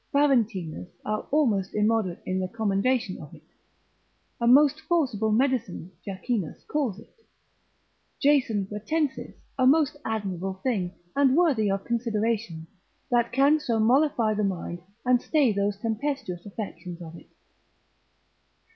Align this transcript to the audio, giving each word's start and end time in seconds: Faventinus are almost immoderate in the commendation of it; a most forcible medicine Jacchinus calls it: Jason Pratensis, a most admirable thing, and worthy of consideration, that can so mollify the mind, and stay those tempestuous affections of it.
Faventinus 0.11 0.87
are 1.05 1.27
almost 1.29 1.75
immoderate 1.75 2.23
in 2.25 2.39
the 2.39 2.47
commendation 2.47 3.19
of 3.21 3.35
it; 3.35 3.43
a 4.39 4.47
most 4.47 4.81
forcible 4.81 5.31
medicine 5.31 5.91
Jacchinus 6.03 6.63
calls 6.63 6.97
it: 6.97 7.23
Jason 8.19 8.65
Pratensis, 8.65 9.35
a 9.59 9.67
most 9.67 9.95
admirable 10.03 10.55
thing, 10.63 10.91
and 11.15 11.37
worthy 11.37 11.69
of 11.69 11.85
consideration, 11.85 12.65
that 13.11 13.31
can 13.31 13.59
so 13.59 13.79
mollify 13.79 14.33
the 14.33 14.43
mind, 14.43 14.81
and 15.05 15.21
stay 15.21 15.53
those 15.53 15.77
tempestuous 15.77 16.47
affections 16.47 16.99
of 16.99 17.15
it. 17.19 17.29